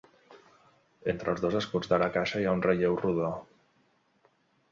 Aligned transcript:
Entre 1.11 1.29
els 1.33 1.43
dos 1.43 1.57
escuts 1.59 1.91
de 1.91 1.99
la 2.03 2.09
caixa 2.15 2.41
hi 2.43 2.49
ha 2.51 2.55
un 2.59 2.65
relleu 2.67 2.97
rodó. 3.03 3.31